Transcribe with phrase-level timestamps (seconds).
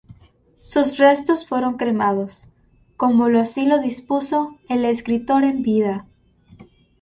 [0.61, 2.47] Sus restos fueron cremados
[2.97, 6.07] como lo así lo dispuso el escritor en vida.